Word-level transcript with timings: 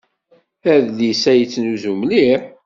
Adlis-a 0.73 1.33
yettnuzu 1.33 1.93
mliḥ. 1.99 2.41